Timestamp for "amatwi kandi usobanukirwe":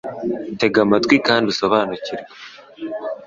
0.85-2.25